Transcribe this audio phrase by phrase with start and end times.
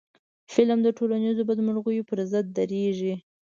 [0.53, 3.13] فلم د ټولنیزو بدمرغیو پر ضد درېږي